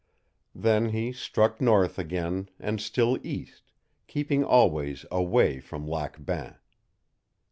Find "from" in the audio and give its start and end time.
5.59-5.87